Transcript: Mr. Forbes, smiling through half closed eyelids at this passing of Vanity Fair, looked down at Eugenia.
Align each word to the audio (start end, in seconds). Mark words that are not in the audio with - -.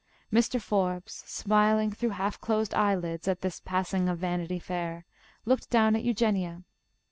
Mr. 0.33 0.59
Forbes, 0.59 1.23
smiling 1.27 1.91
through 1.91 2.09
half 2.09 2.41
closed 2.41 2.73
eyelids 2.73 3.27
at 3.27 3.41
this 3.41 3.59
passing 3.59 4.09
of 4.09 4.17
Vanity 4.17 4.57
Fair, 4.57 5.05
looked 5.45 5.69
down 5.69 5.95
at 5.95 6.01
Eugenia. 6.01 6.63